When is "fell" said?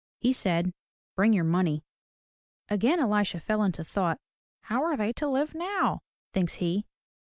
3.39-3.61